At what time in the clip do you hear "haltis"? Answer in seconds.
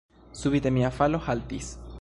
1.29-1.71